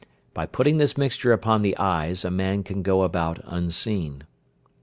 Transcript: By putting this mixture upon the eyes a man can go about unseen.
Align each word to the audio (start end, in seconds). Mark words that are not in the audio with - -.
By 0.33 0.47
putting 0.47 0.77
this 0.79 0.97
mixture 0.97 1.31
upon 1.31 1.61
the 1.61 1.77
eyes 1.77 2.25
a 2.25 2.31
man 2.31 2.63
can 2.63 2.81
go 2.81 3.03
about 3.03 3.39
unseen. 3.43 4.23